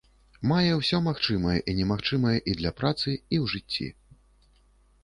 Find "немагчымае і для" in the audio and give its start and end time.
1.81-2.71